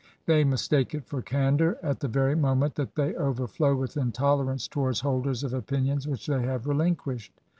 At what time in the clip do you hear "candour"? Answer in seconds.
1.21-1.77